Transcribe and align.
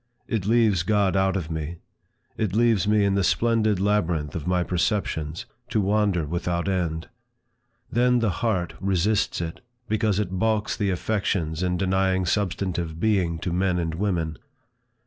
It 0.27 0.47
leaves 0.47 0.81
God 0.81 1.15
out 1.15 1.35
of 1.37 1.51
me. 1.51 1.77
It 2.35 2.55
leaves 2.55 2.87
me 2.87 3.05
in 3.05 3.13
the 3.13 3.23
splendid 3.23 3.79
labyrinth 3.79 4.33
of 4.35 4.47
my 4.47 4.63
perceptions, 4.63 5.45
to 5.69 5.79
wander 5.79 6.25
without 6.25 6.67
end. 6.67 7.07
Then 7.91 8.17
the 8.17 8.31
heart 8.41 8.73
resists 8.81 9.41
it, 9.41 9.61
because 9.87 10.17
it 10.17 10.31
balks 10.39 10.75
the 10.75 10.89
affections 10.89 11.61
in 11.61 11.77
denying 11.77 12.25
substantive 12.25 12.99
being 12.99 13.37
to 13.41 13.53
men 13.53 13.77
and 13.77 13.93
women. 13.93 14.39